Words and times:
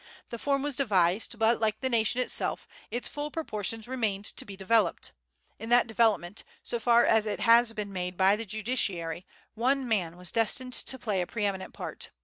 The 0.31 0.39
form 0.39 0.63
was 0.63 0.75
devised, 0.75 1.37
but, 1.37 1.59
like 1.59 1.79
the 1.79 1.87
nation 1.87 2.21
itself, 2.21 2.67
its 2.89 3.07
full 3.07 3.29
proportions 3.29 3.87
remained 3.87 4.25
to 4.25 4.45
be 4.45 4.57
developed. 4.57 5.11
In 5.59 5.69
that 5.69 5.85
development, 5.85 6.43
so 6.63 6.79
far 6.79 7.05
as 7.05 7.27
it 7.27 7.41
has 7.41 7.71
been 7.73 7.93
made 7.93 8.17
by 8.17 8.35
the 8.35 8.43
judiciary, 8.43 9.27
one 9.53 9.87
man 9.87 10.17
was 10.17 10.31
destined 10.31 10.73
to 10.73 10.97
play 10.97 11.21
a 11.21 11.27
pre 11.27 11.45
eminent 11.45 11.75
part. 11.75 12.09